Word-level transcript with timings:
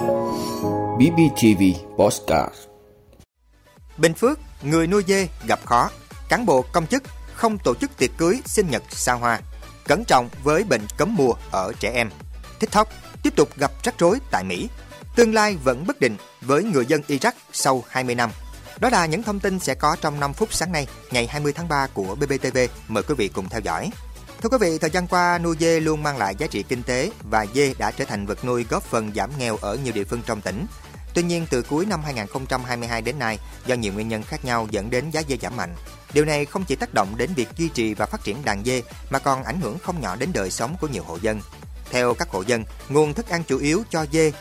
BBTV 0.00 1.62
Postcard 1.98 2.54
Bình 3.98 4.14
Phước, 4.14 4.38
người 4.62 4.86
nuôi 4.86 5.04
dê 5.06 5.28
gặp 5.46 5.60
khó. 5.64 5.90
Cán 6.28 6.46
bộ 6.46 6.64
công 6.72 6.86
chức 6.86 7.02
không 7.34 7.58
tổ 7.58 7.74
chức 7.74 7.96
tiệc 7.96 8.10
cưới 8.18 8.40
sinh 8.46 8.70
nhật 8.70 8.82
xa 8.88 9.12
hoa. 9.12 9.40
Cẩn 9.84 10.04
trọng 10.04 10.28
với 10.42 10.64
bệnh 10.64 10.80
cấm 10.96 11.16
mùa 11.16 11.32
ở 11.50 11.72
trẻ 11.80 11.92
em. 11.94 12.10
TikTok 12.58 12.88
tiếp 13.22 13.36
tục 13.36 13.48
gặp 13.56 13.72
rắc 13.82 13.94
rối 13.98 14.18
tại 14.30 14.44
Mỹ. 14.44 14.68
Tương 15.16 15.34
lai 15.34 15.56
vẫn 15.64 15.86
bất 15.86 16.00
định 16.00 16.16
với 16.40 16.64
người 16.64 16.86
dân 16.86 17.00
Iraq 17.08 17.32
sau 17.52 17.84
20 17.88 18.14
năm. 18.14 18.30
Đó 18.80 18.88
là 18.88 19.06
những 19.06 19.22
thông 19.22 19.40
tin 19.40 19.58
sẽ 19.58 19.74
có 19.74 19.96
trong 20.00 20.20
5 20.20 20.32
phút 20.32 20.52
sáng 20.52 20.72
nay, 20.72 20.86
ngày 21.10 21.26
20 21.26 21.52
tháng 21.52 21.68
3 21.68 21.86
của 21.94 22.14
BBTV. 22.14 22.58
Mời 22.88 23.02
quý 23.02 23.14
vị 23.18 23.28
cùng 23.28 23.48
theo 23.48 23.60
dõi. 23.60 23.90
Thưa 24.42 24.48
quý 24.48 24.58
vị, 24.60 24.78
thời 24.78 24.90
gian 24.90 25.06
qua 25.06 25.38
nuôi 25.38 25.56
dê 25.60 25.80
luôn 25.80 26.02
mang 26.02 26.18
lại 26.18 26.34
giá 26.38 26.46
trị 26.46 26.64
kinh 26.68 26.82
tế 26.82 27.10
và 27.30 27.46
dê 27.54 27.74
đã 27.78 27.90
trở 27.90 28.04
thành 28.04 28.26
vật 28.26 28.44
nuôi 28.44 28.64
góp 28.70 28.82
phần 28.82 29.12
giảm 29.14 29.30
nghèo 29.38 29.56
ở 29.56 29.76
nhiều 29.84 29.92
địa 29.92 30.04
phương 30.04 30.22
trong 30.26 30.40
tỉnh. 30.40 30.66
Tuy 31.14 31.22
nhiên, 31.22 31.46
từ 31.50 31.62
cuối 31.62 31.86
năm 31.86 32.02
2022 32.04 33.02
đến 33.02 33.18
nay, 33.18 33.38
do 33.66 33.74
nhiều 33.74 33.92
nguyên 33.92 34.08
nhân 34.08 34.22
khác 34.22 34.44
nhau 34.44 34.66
dẫn 34.70 34.90
đến 34.90 35.10
giá 35.10 35.22
dê 35.28 35.36
giảm 35.42 35.56
mạnh. 35.56 35.74
Điều 36.12 36.24
này 36.24 36.44
không 36.44 36.64
chỉ 36.64 36.76
tác 36.76 36.94
động 36.94 37.14
đến 37.16 37.30
việc 37.36 37.48
duy 37.56 37.68
trì 37.68 37.94
và 37.94 38.06
phát 38.06 38.24
triển 38.24 38.44
đàn 38.44 38.64
dê 38.64 38.82
mà 39.10 39.18
còn 39.18 39.44
ảnh 39.44 39.60
hưởng 39.60 39.78
không 39.78 40.00
nhỏ 40.00 40.16
đến 40.16 40.30
đời 40.34 40.50
sống 40.50 40.76
của 40.80 40.88
nhiều 40.88 41.02
hộ 41.06 41.18
dân. 41.22 41.40
Theo 41.90 42.14
các 42.14 42.28
hộ 42.28 42.42
dân, 42.46 42.64
nguồn 42.88 43.14
thức 43.14 43.28
ăn 43.28 43.44
chủ 43.44 43.58
yếu 43.58 43.82
cho 43.90 44.06
dê 44.12 44.32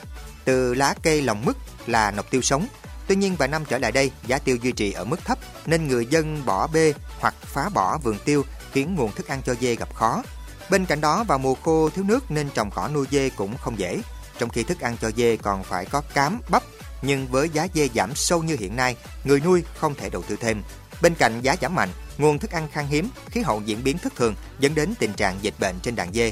từ 0.45 0.73
lá 0.73 0.95
cây 1.03 1.21
lòng 1.21 1.45
mứt 1.45 1.55
là 1.88 2.11
nọc 2.11 2.31
tiêu 2.31 2.41
sống. 2.41 2.67
Tuy 3.07 3.16
nhiên 3.16 3.35
vài 3.35 3.47
năm 3.47 3.63
trở 3.69 3.77
lại 3.77 3.91
đây, 3.91 4.11
giá 4.27 4.38
tiêu 4.38 4.55
duy 4.55 4.71
trì 4.71 4.91
ở 4.91 5.03
mức 5.03 5.25
thấp 5.25 5.38
nên 5.66 5.88
người 5.88 6.05
dân 6.05 6.45
bỏ 6.45 6.67
bê 6.67 6.93
hoặc 7.19 7.35
phá 7.41 7.69
bỏ 7.69 7.97
vườn 7.97 8.17
tiêu 8.25 8.43
khiến 8.73 8.95
nguồn 8.95 9.11
thức 9.11 9.27
ăn 9.27 9.41
cho 9.45 9.55
dê 9.61 9.75
gặp 9.75 9.95
khó. 9.95 10.23
Bên 10.69 10.85
cạnh 10.85 11.01
đó 11.01 11.23
vào 11.23 11.37
mùa 11.37 11.55
khô 11.55 11.89
thiếu 11.89 12.05
nước 12.07 12.31
nên 12.31 12.49
trồng 12.49 12.71
cỏ 12.71 12.89
nuôi 12.93 13.05
dê 13.11 13.29
cũng 13.29 13.57
không 13.57 13.79
dễ. 13.79 14.01
Trong 14.39 14.49
khi 14.49 14.63
thức 14.63 14.79
ăn 14.79 14.97
cho 15.01 15.11
dê 15.17 15.37
còn 15.37 15.63
phải 15.63 15.85
có 15.85 16.01
cám, 16.13 16.41
bắp, 16.49 16.63
nhưng 17.01 17.27
với 17.27 17.49
giá 17.49 17.67
dê 17.73 17.89
giảm 17.95 18.15
sâu 18.15 18.44
như 18.44 18.55
hiện 18.59 18.75
nay, 18.75 18.95
người 19.23 19.39
nuôi 19.39 19.63
không 19.77 19.95
thể 19.95 20.09
đầu 20.09 20.23
tư 20.27 20.35
thêm. 20.39 20.63
Bên 21.02 21.16
cạnh 21.16 21.41
giá 21.41 21.55
giảm 21.61 21.75
mạnh, 21.75 21.89
nguồn 22.17 22.39
thức 22.39 22.52
ăn 22.52 22.67
khan 22.71 22.88
hiếm, 22.88 23.09
khí 23.29 23.41
hậu 23.41 23.61
diễn 23.66 23.83
biến 23.83 23.97
thất 23.97 24.16
thường 24.16 24.35
dẫn 24.59 24.75
đến 24.75 24.94
tình 24.99 25.13
trạng 25.13 25.38
dịch 25.41 25.53
bệnh 25.59 25.79
trên 25.79 25.95
đàn 25.95 26.13
dê. 26.13 26.31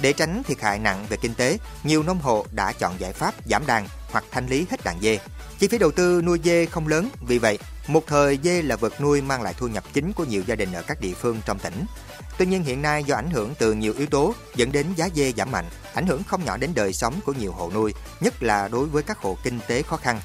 Để 0.00 0.12
tránh 0.12 0.42
thiệt 0.46 0.60
hại 0.60 0.78
nặng 0.78 1.06
về 1.08 1.16
kinh 1.20 1.34
tế, 1.34 1.58
nhiều 1.84 2.02
nông 2.02 2.20
hộ 2.20 2.46
đã 2.52 2.72
chọn 2.72 3.00
giải 3.00 3.12
pháp 3.12 3.34
giảm 3.50 3.66
đàn 3.66 3.88
hoặc 4.10 4.24
thanh 4.30 4.46
lý 4.46 4.66
hết 4.70 4.84
đàn 4.84 5.00
dê. 5.00 5.18
Chi 5.58 5.68
phí 5.68 5.78
đầu 5.78 5.90
tư 5.90 6.22
nuôi 6.24 6.40
dê 6.44 6.66
không 6.66 6.88
lớn, 6.88 7.08
vì 7.20 7.38
vậy 7.38 7.58
một 7.88 8.06
thời 8.06 8.38
dê 8.44 8.62
là 8.62 8.76
vật 8.76 9.00
nuôi 9.00 9.22
mang 9.22 9.42
lại 9.42 9.54
thu 9.58 9.68
nhập 9.68 9.84
chính 9.92 10.12
của 10.12 10.24
nhiều 10.24 10.42
gia 10.46 10.54
đình 10.54 10.72
ở 10.72 10.82
các 10.82 11.00
địa 11.00 11.14
phương 11.14 11.40
trong 11.46 11.58
tỉnh. 11.58 11.84
Tuy 12.38 12.46
nhiên 12.46 12.62
hiện 12.64 12.82
nay 12.82 13.04
do 13.04 13.16
ảnh 13.16 13.30
hưởng 13.30 13.54
từ 13.58 13.72
nhiều 13.72 13.94
yếu 13.98 14.06
tố 14.06 14.34
dẫn 14.54 14.72
đến 14.72 14.86
giá 14.96 15.08
dê 15.14 15.32
giảm 15.36 15.50
mạnh, 15.50 15.64
ảnh 15.94 16.06
hưởng 16.06 16.22
không 16.24 16.44
nhỏ 16.44 16.56
đến 16.56 16.70
đời 16.74 16.92
sống 16.92 17.20
của 17.24 17.32
nhiều 17.32 17.52
hộ 17.52 17.70
nuôi, 17.74 17.94
nhất 18.20 18.42
là 18.42 18.68
đối 18.68 18.86
với 18.86 19.02
các 19.02 19.18
hộ 19.18 19.36
kinh 19.42 19.60
tế 19.68 19.82
khó 19.82 19.96
khăn. 19.96 20.20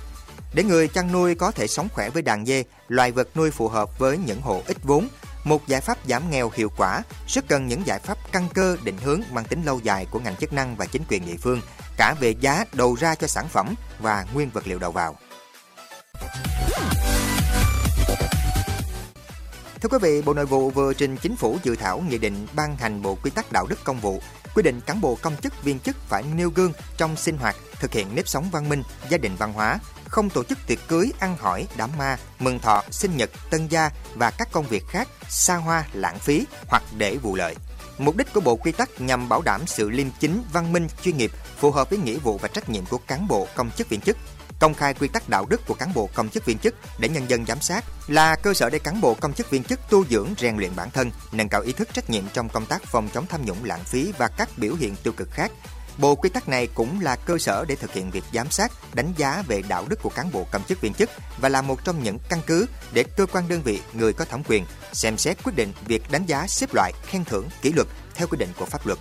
Để 0.53 0.63
người 0.63 0.87
chăn 0.87 1.11
nuôi 1.11 1.35
có 1.35 1.51
thể 1.51 1.67
sống 1.67 1.87
khỏe 1.93 2.09
với 2.09 2.21
đàn 2.21 2.45
dê, 2.45 2.63
loài 2.87 3.11
vật 3.11 3.37
nuôi 3.37 3.51
phù 3.51 3.67
hợp 3.67 3.99
với 3.99 4.17
những 4.17 4.41
hộ 4.41 4.61
ít 4.67 4.77
vốn, 4.83 5.07
một 5.43 5.67
giải 5.67 5.81
pháp 5.81 5.97
giảm 6.07 6.31
nghèo 6.31 6.51
hiệu 6.53 6.71
quả 6.77 7.01
rất 7.27 7.47
cần 7.47 7.67
những 7.67 7.87
giải 7.87 7.99
pháp 7.99 8.17
căn 8.31 8.47
cơ 8.53 8.77
định 8.83 8.97
hướng 8.97 9.21
mang 9.31 9.45
tính 9.45 9.63
lâu 9.65 9.79
dài 9.83 10.05
của 10.11 10.19
ngành 10.19 10.35
chức 10.35 10.53
năng 10.53 10.75
và 10.75 10.85
chính 10.85 11.03
quyền 11.09 11.25
địa 11.25 11.37
phương, 11.41 11.61
cả 11.97 12.15
về 12.19 12.35
giá 12.39 12.65
đầu 12.73 12.95
ra 12.95 13.15
cho 13.15 13.27
sản 13.27 13.47
phẩm 13.47 13.75
và 13.99 14.25
nguyên 14.33 14.49
vật 14.49 14.67
liệu 14.67 14.79
đầu 14.79 14.91
vào. 14.91 15.15
Thưa 19.83 19.89
quý 19.89 19.97
vị, 20.01 20.21
Bộ 20.21 20.33
Nội 20.33 20.45
vụ 20.45 20.69
vừa 20.69 20.93
trình 20.93 21.17
Chính 21.17 21.35
phủ 21.35 21.57
dự 21.63 21.75
thảo 21.75 22.03
nghị 22.09 22.17
định 22.17 22.47
ban 22.55 22.77
hành 22.77 23.01
Bộ 23.01 23.15
Quy 23.23 23.31
tắc 23.31 23.51
Đạo 23.51 23.67
đức 23.67 23.79
Công 23.83 23.99
vụ, 23.99 24.21
quy 24.55 24.63
định 24.63 24.81
cán 24.81 25.01
bộ 25.01 25.17
công 25.21 25.35
chức 25.37 25.63
viên 25.63 25.79
chức 25.79 25.95
phải 26.07 26.23
nêu 26.35 26.49
gương 26.49 26.73
trong 26.97 27.15
sinh 27.15 27.37
hoạt, 27.37 27.55
thực 27.79 27.91
hiện 27.91 28.15
nếp 28.15 28.27
sống 28.27 28.49
văn 28.51 28.69
minh, 28.69 28.83
gia 29.09 29.17
đình 29.17 29.35
văn 29.35 29.53
hóa, 29.53 29.79
không 30.07 30.29
tổ 30.29 30.43
chức 30.43 30.57
tiệc 30.67 30.79
cưới, 30.87 31.11
ăn 31.19 31.37
hỏi, 31.37 31.67
đám 31.77 31.89
ma, 31.97 32.17
mừng 32.39 32.59
thọ, 32.59 32.83
sinh 32.91 33.17
nhật, 33.17 33.29
tân 33.49 33.67
gia 33.67 33.89
và 34.15 34.31
các 34.31 34.51
công 34.51 34.67
việc 34.67 34.83
khác 34.87 35.07
xa 35.29 35.55
hoa, 35.55 35.85
lãng 35.93 36.19
phí 36.19 36.45
hoặc 36.67 36.83
để 36.97 37.15
vụ 37.15 37.35
lợi. 37.35 37.55
Mục 37.97 38.17
đích 38.17 38.33
của 38.33 38.41
bộ 38.41 38.55
quy 38.55 38.71
tắc 38.71 39.01
nhằm 39.01 39.29
bảo 39.29 39.41
đảm 39.41 39.61
sự 39.65 39.89
liêm 39.89 40.07
chính, 40.19 40.43
văn 40.53 40.73
minh, 40.73 40.87
chuyên 41.03 41.17
nghiệp, 41.17 41.31
phù 41.57 41.71
hợp 41.71 41.89
với 41.89 41.99
nghĩa 41.99 42.17
vụ 42.17 42.37
và 42.37 42.47
trách 42.47 42.69
nhiệm 42.69 42.85
của 42.85 42.99
cán 43.07 43.27
bộ 43.27 43.47
công 43.55 43.71
chức 43.71 43.89
viên 43.89 44.01
chức, 44.01 44.17
công 44.59 44.73
khai 44.73 44.93
quy 44.93 45.07
tắc 45.07 45.29
đạo 45.29 45.45
đức 45.49 45.61
của 45.67 45.73
cán 45.73 45.93
bộ 45.93 46.09
công 46.13 46.29
chức 46.29 46.45
viên 46.45 46.57
chức 46.57 46.75
để 46.99 47.09
nhân 47.09 47.29
dân 47.29 47.45
giám 47.45 47.61
sát 47.61 47.85
là 48.07 48.35
cơ 48.35 48.53
sở 48.53 48.69
để 48.69 48.79
cán 48.79 49.01
bộ 49.01 49.13
công 49.13 49.33
chức 49.33 49.49
viên 49.49 49.63
chức 49.63 49.79
tu 49.89 50.05
dưỡng 50.05 50.33
rèn 50.39 50.57
luyện 50.57 50.75
bản 50.75 50.91
thân, 50.91 51.11
nâng 51.31 51.49
cao 51.49 51.61
ý 51.61 51.71
thức 51.71 51.93
trách 51.93 52.09
nhiệm 52.09 52.23
trong 52.33 52.49
công 52.49 52.65
tác 52.65 52.83
phòng 52.83 53.09
chống 53.13 53.25
tham 53.27 53.45
nhũng 53.45 53.63
lãng 53.63 53.83
phí 53.83 54.13
và 54.17 54.27
các 54.27 54.49
biểu 54.57 54.75
hiện 54.75 54.95
tiêu 55.03 55.13
cực 55.17 55.31
khác. 55.31 55.51
Bộ 55.97 56.15
quy 56.15 56.29
tắc 56.29 56.49
này 56.49 56.67
cũng 56.73 57.01
là 57.01 57.15
cơ 57.15 57.37
sở 57.37 57.65
để 57.67 57.75
thực 57.75 57.93
hiện 57.93 58.11
việc 58.11 58.23
giám 58.33 58.51
sát, 58.51 58.71
đánh 58.93 59.13
giá 59.17 59.43
về 59.47 59.61
đạo 59.67 59.85
đức 59.89 59.99
của 60.01 60.09
cán 60.09 60.31
bộ 60.31 60.45
công 60.51 60.63
chức 60.63 60.81
viên 60.81 60.93
chức 60.93 61.09
và 61.37 61.49
là 61.49 61.61
một 61.61 61.83
trong 61.83 62.03
những 62.03 62.17
căn 62.29 62.39
cứ 62.47 62.65
để 62.93 63.03
cơ 63.03 63.25
quan 63.25 63.47
đơn 63.47 63.61
vị 63.61 63.81
người 63.93 64.13
có 64.13 64.25
thẩm 64.25 64.43
quyền 64.43 64.65
xem 64.93 65.17
xét 65.17 65.43
quyết 65.43 65.55
định 65.55 65.73
việc 65.87 66.11
đánh 66.11 66.25
giá 66.25 66.47
xếp 66.47 66.73
loại, 66.73 66.91
khen 67.05 67.25
thưởng, 67.25 67.49
kỷ 67.61 67.71
luật 67.71 67.87
theo 68.15 68.27
quy 68.27 68.37
định 68.37 68.49
của 68.59 68.65
pháp 68.65 68.87
luật. 68.87 68.99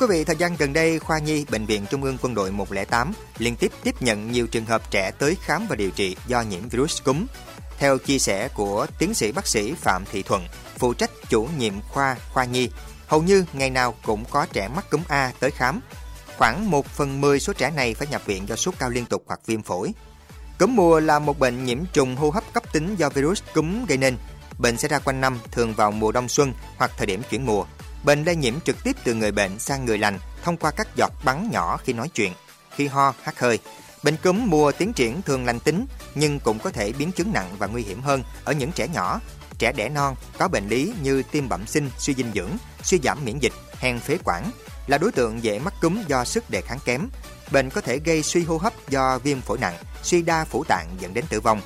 Quý 0.00 0.06
vị, 0.06 0.24
thời 0.24 0.36
gian 0.36 0.56
gần 0.58 0.72
đây, 0.72 0.98
khoa 0.98 1.18
nhi 1.18 1.44
Bệnh 1.50 1.66
viện 1.66 1.86
Trung 1.90 2.02
ương 2.02 2.18
Quân 2.22 2.34
đội 2.34 2.52
108 2.52 3.12
liên 3.38 3.56
tiếp 3.56 3.72
tiếp 3.82 4.02
nhận 4.02 4.32
nhiều 4.32 4.46
trường 4.46 4.64
hợp 4.64 4.90
trẻ 4.90 5.10
tới 5.18 5.36
khám 5.42 5.66
và 5.68 5.76
điều 5.76 5.90
trị 5.90 6.16
do 6.26 6.40
nhiễm 6.40 6.68
virus 6.68 7.02
cúm. 7.04 7.26
Theo 7.78 7.98
chia 7.98 8.18
sẻ 8.18 8.48
của 8.54 8.86
tiến 8.98 9.14
sĩ 9.14 9.32
bác 9.32 9.46
sĩ 9.46 9.74
Phạm 9.74 10.04
Thị 10.12 10.22
Thuận, 10.22 10.42
phụ 10.78 10.94
trách 10.94 11.10
chủ 11.28 11.48
nhiệm 11.58 11.72
khoa 11.80 12.16
khoa 12.32 12.44
nhi, 12.44 12.70
hầu 13.06 13.22
như 13.22 13.44
ngày 13.52 13.70
nào 13.70 13.94
cũng 14.04 14.24
có 14.30 14.46
trẻ 14.52 14.68
mắc 14.68 14.90
cúm 14.90 15.00
A 15.08 15.32
tới 15.40 15.50
khám. 15.50 15.80
Khoảng 16.36 16.70
1 16.70 16.86
phần 16.86 17.20
10 17.20 17.40
số 17.40 17.52
trẻ 17.52 17.70
này 17.70 17.94
phải 17.94 18.08
nhập 18.08 18.22
viện 18.26 18.48
do 18.48 18.56
sốt 18.56 18.74
cao 18.78 18.90
liên 18.90 19.06
tục 19.06 19.24
hoặc 19.26 19.40
viêm 19.46 19.62
phổi. 19.62 19.94
Cúm 20.58 20.76
mùa 20.76 21.00
là 21.00 21.18
một 21.18 21.38
bệnh 21.38 21.64
nhiễm 21.64 21.78
trùng 21.92 22.16
hô 22.16 22.30
hấp 22.30 22.52
cấp 22.52 22.72
tính 22.72 22.96
do 22.96 23.08
virus 23.08 23.42
cúm 23.54 23.86
gây 23.86 23.98
nên. 23.98 24.16
Bệnh 24.58 24.76
xảy 24.76 24.88
ra 24.88 24.98
quanh 24.98 25.20
năm, 25.20 25.38
thường 25.50 25.74
vào 25.74 25.90
mùa 25.90 26.12
đông 26.12 26.28
xuân 26.28 26.52
hoặc 26.76 26.90
thời 26.96 27.06
điểm 27.06 27.22
chuyển 27.30 27.46
mùa. 27.46 27.64
Bệnh 28.04 28.24
lây 28.24 28.36
nhiễm 28.36 28.60
trực 28.60 28.84
tiếp 28.84 28.96
từ 29.04 29.14
người 29.14 29.32
bệnh 29.32 29.58
sang 29.58 29.84
người 29.84 29.98
lành 29.98 30.18
thông 30.42 30.56
qua 30.56 30.70
các 30.70 30.88
giọt 30.96 31.12
bắn 31.24 31.50
nhỏ 31.50 31.76
khi 31.84 31.92
nói 31.92 32.08
chuyện, 32.08 32.32
khi 32.76 32.86
ho, 32.86 33.14
hắt 33.22 33.40
hơi. 33.40 33.58
Bệnh 34.02 34.16
cúm 34.16 34.50
mùa 34.50 34.72
tiến 34.72 34.92
triển 34.92 35.22
thường 35.22 35.44
lành 35.44 35.60
tính 35.60 35.86
nhưng 36.14 36.40
cũng 36.40 36.58
có 36.58 36.70
thể 36.70 36.92
biến 36.92 37.12
chứng 37.12 37.32
nặng 37.32 37.56
và 37.58 37.66
nguy 37.66 37.82
hiểm 37.82 38.02
hơn 38.02 38.22
ở 38.44 38.52
những 38.52 38.72
trẻ 38.72 38.88
nhỏ, 38.88 39.20
trẻ 39.58 39.72
đẻ 39.72 39.88
non 39.88 40.14
có 40.38 40.48
bệnh 40.48 40.68
lý 40.68 40.92
như 41.02 41.22
tim 41.22 41.48
bẩm 41.48 41.66
sinh, 41.66 41.90
suy 41.98 42.14
dinh 42.14 42.32
dưỡng, 42.34 42.50
suy 42.82 42.98
giảm 43.04 43.24
miễn 43.24 43.38
dịch, 43.38 43.52
hen 43.78 44.00
phế 44.00 44.18
quản 44.24 44.50
là 44.86 44.98
đối 44.98 45.12
tượng 45.12 45.42
dễ 45.42 45.58
mắc 45.58 45.74
cúm 45.80 46.02
do 46.06 46.24
sức 46.24 46.50
đề 46.50 46.60
kháng 46.60 46.78
kém. 46.84 47.08
Bệnh 47.50 47.70
có 47.70 47.80
thể 47.80 47.98
gây 47.98 48.22
suy 48.22 48.44
hô 48.44 48.58
hấp 48.58 48.72
do 48.88 49.18
viêm 49.18 49.40
phổi 49.40 49.58
nặng, 49.58 49.76
suy 50.02 50.22
đa 50.22 50.44
phủ 50.44 50.64
tạng 50.64 50.88
dẫn 51.00 51.14
đến 51.14 51.24
tử 51.28 51.40
vong. 51.40 51.60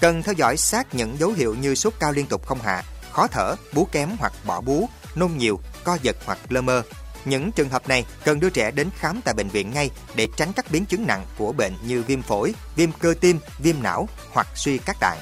Cần 0.00 0.22
theo 0.22 0.34
dõi 0.34 0.56
sát 0.56 0.94
những 0.94 1.18
dấu 1.18 1.32
hiệu 1.32 1.54
như 1.54 1.74
sốt 1.74 1.94
cao 2.00 2.12
liên 2.12 2.26
tục 2.26 2.46
không 2.46 2.58
hạ, 2.62 2.82
khó 3.12 3.26
thở, 3.26 3.56
bú 3.72 3.88
kém 3.92 4.10
hoặc 4.18 4.32
bỏ 4.44 4.60
bú, 4.60 4.88
nôn 5.14 5.36
nhiều, 5.36 5.60
co 5.84 5.98
giật 6.02 6.16
hoặc 6.24 6.38
lơ 6.48 6.60
mơ. 6.60 6.82
Những 7.24 7.52
trường 7.52 7.68
hợp 7.68 7.88
này 7.88 8.04
cần 8.24 8.40
đưa 8.40 8.50
trẻ 8.50 8.70
đến 8.70 8.88
khám 8.98 9.20
tại 9.24 9.34
bệnh 9.34 9.48
viện 9.48 9.70
ngay 9.70 9.90
để 10.14 10.28
tránh 10.36 10.52
các 10.52 10.70
biến 10.70 10.86
chứng 10.86 11.06
nặng 11.06 11.24
của 11.38 11.52
bệnh 11.52 11.72
như 11.84 12.02
viêm 12.02 12.22
phổi, 12.22 12.54
viêm 12.76 12.92
cơ 12.92 13.14
tim, 13.20 13.38
viêm 13.58 13.82
não 13.82 14.08
hoặc 14.32 14.46
suy 14.54 14.78
các 14.78 14.96
tạng. 15.00 15.18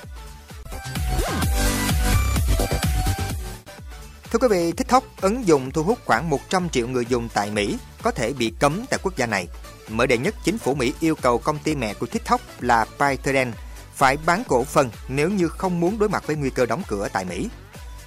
Thưa 4.30 4.38
quý 4.38 4.48
vị, 4.50 4.72
TikTok, 4.72 5.04
ứng 5.20 5.46
dụng 5.46 5.70
thu 5.70 5.82
hút 5.82 5.98
khoảng 6.04 6.30
100 6.30 6.68
triệu 6.68 6.88
người 6.88 7.06
dùng 7.08 7.28
tại 7.34 7.50
Mỹ, 7.50 7.78
có 8.02 8.10
thể 8.10 8.32
bị 8.32 8.52
cấm 8.58 8.84
tại 8.90 9.00
quốc 9.02 9.16
gia 9.16 9.26
này. 9.26 9.48
Mới 9.88 10.06
đây 10.06 10.18
nhất, 10.18 10.34
chính 10.44 10.58
phủ 10.58 10.74
Mỹ 10.74 10.94
yêu 11.00 11.14
cầu 11.14 11.38
công 11.38 11.58
ty 11.58 11.74
mẹ 11.74 11.94
của 11.94 12.06
TikTok 12.06 12.40
là 12.60 12.86
ByteDance 12.98 13.58
phải 13.94 14.16
bán 14.26 14.42
cổ 14.48 14.64
phần 14.64 14.90
nếu 15.08 15.30
như 15.30 15.48
không 15.48 15.80
muốn 15.80 15.98
đối 15.98 16.08
mặt 16.08 16.26
với 16.26 16.36
nguy 16.36 16.50
cơ 16.50 16.66
đóng 16.66 16.82
cửa 16.88 17.08
tại 17.12 17.24
Mỹ. 17.24 17.48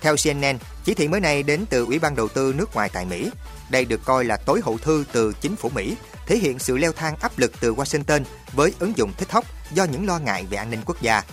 Theo 0.02 0.16
CNN, 0.24 0.58
chỉ 0.84 0.94
thị 0.94 1.08
mới 1.08 1.20
này 1.20 1.44
đến 1.44 1.66
từ 1.70 1.86
Ủy 1.86 2.00
ban 2.00 2.16
đầu 2.16 2.28
tư 2.28 2.54
nước 2.58 2.76
ngoài 2.76 2.90
tại 2.94 3.06
Mỹ. 3.06 3.32
Đây 3.70 3.86
được 3.86 4.02
coi 4.06 4.26
là 4.26 4.38
tối 4.38 4.62
hậu 4.64 4.78
thư 4.78 5.04
từ 5.12 5.34
chính 5.42 5.56
phủ 5.56 5.70
Mỹ, 5.70 5.96
thể 6.26 6.38
hiện 6.38 6.60
sự 6.60 6.78
leo 6.78 6.92
thang 6.92 7.16
áp 7.22 7.40
lực 7.40 7.52
từ 7.60 7.74
Washington 7.76 8.24
với 8.54 8.74
ứng 8.80 8.98
dụng 8.98 9.14
TikTok 9.14 9.46
do 9.74 9.84
những 9.84 10.08
lo 10.08 10.20
ngại 10.20 10.46
về 10.50 10.58
an 10.58 10.70
ninh 10.70 10.82
quốc 10.86 11.02
gia. 11.02 11.24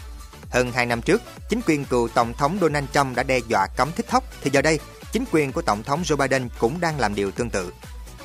Hơn 0.50 0.72
2 0.72 0.86
năm 0.86 1.02
trước, 1.02 1.22
chính 1.48 1.60
quyền 1.66 1.84
cựu 1.84 2.08
Tổng 2.08 2.32
thống 2.34 2.58
Donald 2.60 2.86
Trump 2.94 3.16
đã 3.16 3.22
đe 3.22 3.38
dọa 3.48 3.66
cấm 3.76 3.92
TikTok, 3.92 4.24
thì 4.42 4.50
giờ 4.50 4.62
đây, 4.62 4.78
chính 5.12 5.24
quyền 5.32 5.52
của 5.52 5.62
Tổng 5.62 5.82
thống 5.82 6.02
Joe 6.02 6.16
Biden 6.16 6.48
cũng 6.58 6.80
đang 6.80 7.00
làm 7.00 7.14
điều 7.14 7.30
tương 7.30 7.50
tự. 7.50 7.72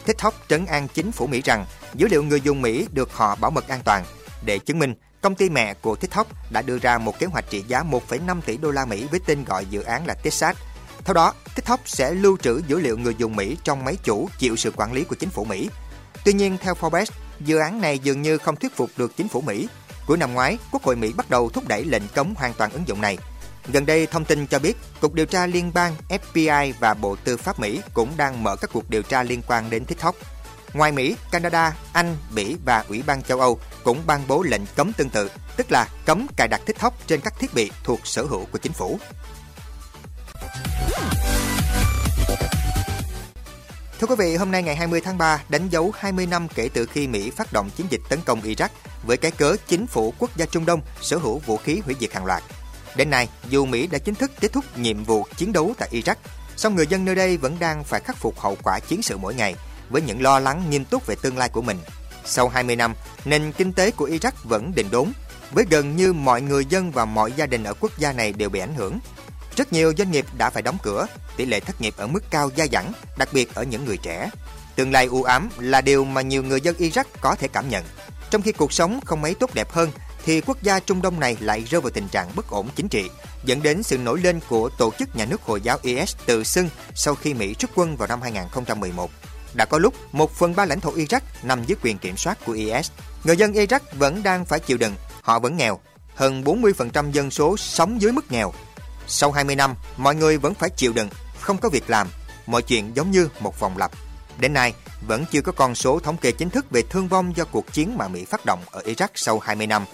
TikTok 0.05 0.33
trấn 0.49 0.65
an 0.65 0.87
chính 0.93 1.11
phủ 1.11 1.27
Mỹ 1.27 1.41
rằng 1.45 1.65
dữ 1.93 2.07
liệu 2.07 2.23
người 2.23 2.41
dùng 2.41 2.61
Mỹ 2.61 2.87
được 2.91 3.13
họ 3.13 3.35
bảo 3.35 3.51
mật 3.51 3.67
an 3.67 3.81
toàn. 3.85 4.05
Để 4.45 4.59
chứng 4.59 4.79
minh, 4.79 4.93
công 5.23 5.35
ty 5.35 5.49
mẹ 5.49 5.73
của 5.73 5.95
TikTok 5.95 6.27
đã 6.51 6.61
đưa 6.61 6.77
ra 6.77 6.97
một 6.97 7.19
kế 7.19 7.25
hoạch 7.25 7.49
trị 7.49 7.63
giá 7.67 7.83
1,5 7.83 8.41
tỷ 8.41 8.57
đô 8.57 8.71
la 8.71 8.85
Mỹ 8.85 9.07
với 9.11 9.19
tên 9.25 9.45
gọi 9.45 9.65
dự 9.65 9.81
án 9.81 10.07
là 10.07 10.13
Texas. 10.13 10.57
Theo 11.05 11.13
đó, 11.13 11.33
TikTok 11.55 11.79
sẽ 11.85 12.13
lưu 12.13 12.37
trữ 12.37 12.61
dữ 12.67 12.79
liệu 12.79 12.97
người 12.97 13.15
dùng 13.17 13.35
Mỹ 13.35 13.57
trong 13.63 13.85
máy 13.85 13.97
chủ 14.03 14.29
chịu 14.39 14.55
sự 14.55 14.71
quản 14.75 14.93
lý 14.93 15.03
của 15.03 15.15
chính 15.15 15.29
phủ 15.29 15.45
Mỹ. 15.45 15.69
Tuy 16.25 16.33
nhiên, 16.33 16.57
theo 16.61 16.73
Forbes, 16.73 17.05
dự 17.39 17.57
án 17.57 17.81
này 17.81 17.99
dường 17.99 18.21
như 18.21 18.37
không 18.37 18.55
thuyết 18.55 18.75
phục 18.75 18.89
được 18.97 19.17
chính 19.17 19.27
phủ 19.27 19.41
Mỹ. 19.41 19.67
Cuối 20.07 20.17
năm 20.17 20.33
ngoái, 20.33 20.57
Quốc 20.71 20.83
hội 20.83 20.95
Mỹ 20.95 21.13
bắt 21.17 21.29
đầu 21.29 21.49
thúc 21.49 21.67
đẩy 21.67 21.85
lệnh 21.85 22.07
cấm 22.13 22.33
hoàn 22.35 22.53
toàn 22.53 22.71
ứng 22.71 22.87
dụng 22.87 23.01
này. 23.01 23.17
Gần 23.67 23.85
đây, 23.85 24.07
thông 24.07 24.25
tin 24.25 24.47
cho 24.47 24.59
biết, 24.59 24.77
Cục 25.01 25.13
Điều 25.13 25.25
tra 25.25 25.45
Liên 25.45 25.71
bang 25.73 25.95
FBI 26.09 26.73
và 26.79 26.93
Bộ 26.93 27.15
Tư 27.15 27.37
pháp 27.37 27.59
Mỹ 27.59 27.81
cũng 27.93 28.09
đang 28.17 28.43
mở 28.43 28.55
các 28.55 28.69
cuộc 28.73 28.89
điều 28.89 29.01
tra 29.01 29.23
liên 29.23 29.41
quan 29.47 29.69
đến 29.69 29.85
TikTok. 29.85 30.15
Ngoài 30.73 30.91
Mỹ, 30.91 31.15
Canada, 31.31 31.75
Anh, 31.93 32.17
Bỉ 32.35 32.55
và 32.65 32.83
Ủy 32.89 33.03
ban 33.07 33.23
châu 33.23 33.39
Âu 33.39 33.59
cũng 33.83 34.01
ban 34.05 34.21
bố 34.27 34.43
lệnh 34.43 34.61
cấm 34.75 34.93
tương 34.93 35.09
tự, 35.09 35.31
tức 35.57 35.71
là 35.71 35.89
cấm 36.05 36.27
cài 36.37 36.47
đặt 36.47 36.61
TikTok 36.65 37.07
trên 37.07 37.21
các 37.21 37.33
thiết 37.39 37.53
bị 37.53 37.71
thuộc 37.83 37.99
sở 38.03 38.23
hữu 38.23 38.45
của 38.51 38.57
chính 38.57 38.73
phủ. 38.73 38.99
Thưa 43.99 44.07
quý 44.07 44.15
vị, 44.19 44.35
hôm 44.35 44.51
nay 44.51 44.63
ngày 44.63 44.75
20 44.75 45.01
tháng 45.01 45.17
3 45.17 45.43
đánh 45.49 45.69
dấu 45.69 45.93
20 45.97 46.25
năm 46.25 46.47
kể 46.55 46.69
từ 46.73 46.85
khi 46.85 47.07
Mỹ 47.07 47.29
phát 47.29 47.53
động 47.53 47.69
chiến 47.75 47.87
dịch 47.89 48.01
tấn 48.09 48.19
công 48.25 48.41
Iraq 48.41 48.69
với 49.03 49.17
cái 49.17 49.31
cớ 49.31 49.55
chính 49.67 49.87
phủ 49.87 50.13
quốc 50.19 50.37
gia 50.37 50.45
Trung 50.45 50.65
Đông 50.65 50.81
sở 51.01 51.17
hữu 51.17 51.39
vũ 51.39 51.57
khí 51.57 51.81
hủy 51.85 51.95
diệt 51.99 52.13
hàng 52.13 52.25
loạt. 52.25 52.43
Đến 52.95 53.09
nay, 53.09 53.29
dù 53.49 53.65
Mỹ 53.65 53.87
đã 53.87 53.97
chính 53.97 54.15
thức 54.15 54.31
kết 54.39 54.53
thúc 54.53 54.77
nhiệm 54.77 55.03
vụ 55.03 55.25
chiến 55.37 55.53
đấu 55.53 55.73
tại 55.77 55.89
Iraq, 55.91 56.15
song 56.55 56.75
người 56.75 56.87
dân 56.87 57.05
nơi 57.05 57.15
đây 57.15 57.37
vẫn 57.37 57.59
đang 57.59 57.83
phải 57.83 58.01
khắc 58.01 58.17
phục 58.17 58.39
hậu 58.39 58.57
quả 58.63 58.79
chiến 58.79 59.01
sự 59.01 59.17
mỗi 59.17 59.35
ngày 59.35 59.55
với 59.93 60.01
những 60.01 60.21
lo 60.21 60.39
lắng 60.39 60.69
nghiêm 60.69 60.85
túc 60.85 61.05
về 61.05 61.15
tương 61.21 61.37
lai 61.37 61.49
của 61.49 61.61
mình. 61.61 61.77
Sau 62.25 62.49
20 62.49 62.75
năm, 62.75 62.93
nền 63.25 63.51
kinh 63.51 63.73
tế 63.73 63.91
của 63.91 64.07
Iraq 64.07 64.31
vẫn 64.43 64.71
đình 64.75 64.87
đốn, 64.91 65.11
với 65.51 65.65
gần 65.69 65.95
như 65.95 66.13
mọi 66.13 66.41
người 66.41 66.65
dân 66.65 66.91
và 66.91 67.05
mọi 67.05 67.31
gia 67.31 67.45
đình 67.45 67.63
ở 67.63 67.73
quốc 67.79 67.91
gia 67.97 68.13
này 68.13 68.33
đều 68.33 68.49
bị 68.49 68.59
ảnh 68.59 68.75
hưởng. 68.75 68.99
Rất 69.55 69.73
nhiều 69.73 69.93
doanh 69.97 70.11
nghiệp 70.11 70.25
đã 70.37 70.49
phải 70.49 70.61
đóng 70.61 70.77
cửa, 70.83 71.05
tỷ 71.37 71.45
lệ 71.45 71.59
thất 71.59 71.81
nghiệp 71.81 71.93
ở 71.97 72.07
mức 72.07 72.23
cao 72.29 72.49
gia 72.55 72.65
dẳng, 72.71 72.91
đặc 73.17 73.29
biệt 73.33 73.55
ở 73.55 73.63
những 73.63 73.85
người 73.85 73.97
trẻ. 73.97 74.29
Tương 74.75 74.91
lai 74.91 75.05
u 75.05 75.23
ám 75.23 75.49
là 75.57 75.81
điều 75.81 76.05
mà 76.05 76.21
nhiều 76.21 76.43
người 76.43 76.61
dân 76.61 76.75
Iraq 76.75 77.03
có 77.21 77.35
thể 77.35 77.47
cảm 77.47 77.69
nhận. 77.69 77.83
Trong 78.29 78.41
khi 78.41 78.51
cuộc 78.51 78.73
sống 78.73 78.99
không 79.05 79.21
mấy 79.21 79.35
tốt 79.35 79.53
đẹp 79.53 79.71
hơn, 79.71 79.91
thì 80.25 80.41
quốc 80.41 80.57
gia 80.63 80.79
Trung 80.79 81.01
Đông 81.01 81.19
này 81.19 81.37
lại 81.39 81.63
rơi 81.69 81.81
vào 81.81 81.89
tình 81.89 82.07
trạng 82.07 82.35
bất 82.35 82.49
ổn 82.49 82.69
chính 82.75 82.87
trị, 82.87 83.09
dẫn 83.45 83.61
đến 83.61 83.83
sự 83.83 83.97
nổi 83.97 84.19
lên 84.19 84.39
của 84.49 84.69
tổ 84.77 84.91
chức 84.99 85.15
nhà 85.15 85.25
nước 85.25 85.41
Hồi 85.41 85.61
giáo 85.61 85.77
IS 85.81 86.15
tự 86.25 86.43
xưng 86.43 86.69
sau 86.95 87.15
khi 87.15 87.33
Mỹ 87.33 87.55
rút 87.59 87.71
quân 87.75 87.97
vào 87.97 88.07
năm 88.07 88.21
2011. 88.21 89.11
Đã 89.53 89.65
có 89.65 89.77
lúc, 89.77 89.93
một 90.11 90.31
phần 90.31 90.55
ba 90.55 90.65
lãnh 90.65 90.79
thổ 90.79 90.91
Iraq 90.91 91.19
nằm 91.43 91.63
dưới 91.63 91.75
quyền 91.83 91.97
kiểm 91.97 92.17
soát 92.17 92.37
của 92.45 92.51
IS. 92.51 92.91
Người 93.23 93.37
dân 93.37 93.53
Iraq 93.53 93.79
vẫn 93.93 94.23
đang 94.23 94.45
phải 94.45 94.59
chịu 94.59 94.77
đựng, 94.77 94.95
họ 95.21 95.39
vẫn 95.39 95.57
nghèo. 95.57 95.79
Hơn 96.15 96.43
40% 96.43 97.11
dân 97.11 97.31
số 97.31 97.57
sống 97.57 98.01
dưới 98.01 98.11
mức 98.11 98.31
nghèo. 98.31 98.53
Sau 99.07 99.31
20 99.31 99.55
năm, 99.55 99.75
mọi 99.97 100.15
người 100.15 100.37
vẫn 100.37 100.53
phải 100.53 100.69
chịu 100.69 100.93
đựng, 100.93 101.09
không 101.39 101.57
có 101.57 101.69
việc 101.69 101.89
làm. 101.89 102.07
Mọi 102.45 102.61
chuyện 102.61 102.95
giống 102.95 103.11
như 103.11 103.29
một 103.39 103.59
vòng 103.59 103.77
lặp. 103.77 103.91
Đến 104.39 104.53
nay, 104.53 104.73
vẫn 105.07 105.25
chưa 105.31 105.41
có 105.41 105.51
con 105.51 105.75
số 105.75 105.99
thống 105.99 106.17
kê 106.17 106.31
chính 106.31 106.49
thức 106.49 106.71
về 106.71 106.81
thương 106.89 107.07
vong 107.07 107.35
do 107.35 107.45
cuộc 107.45 107.73
chiến 107.73 107.97
mà 107.97 108.07
Mỹ 108.07 108.25
phát 108.25 108.45
động 108.45 108.59
ở 108.71 108.81
Iraq 108.81 109.07
sau 109.15 109.39
20 109.39 109.67
năm. 109.67 109.85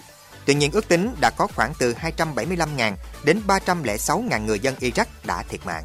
Tuy 0.44 0.54
nhiên 0.54 0.72
ước 0.72 0.88
tính 0.88 1.14
đã 1.20 1.30
có 1.30 1.46
khoảng 1.46 1.72
từ 1.78 1.94
275.000 1.94 2.92
đến 3.24 3.40
306.000 3.46 4.44
người 4.44 4.60
dân 4.60 4.74
Iraq 4.80 5.04
đã 5.24 5.42
thiệt 5.42 5.66
mạng. 5.66 5.84